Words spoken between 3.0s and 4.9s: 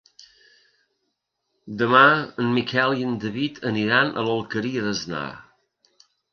i en David aniran a l'Alqueria